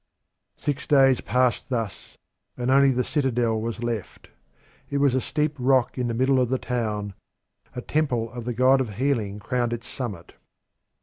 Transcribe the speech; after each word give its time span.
Six 0.57 0.87
days 0.87 1.21
passed 1.21 1.69
thus, 1.69 2.17
and 2.57 2.71
only 2.71 2.89
the 2.89 3.03
citadel 3.03 3.61
was 3.61 3.83
left. 3.83 4.29
It 4.89 4.97
was 4.97 5.13
a 5.13 5.21
steep 5.21 5.55
rock 5.59 5.95
in 5.95 6.07
the 6.07 6.15
middle 6.15 6.39
of 6.41 6.49
the 6.49 6.57
town; 6.57 7.13
a 7.75 7.81
temple 7.83 8.31
of 8.31 8.45
the 8.45 8.53
God 8.55 8.81
of 8.81 8.95
Healing 8.95 9.37
crowned 9.37 9.73
its 9.73 9.87
summit. 9.87 10.33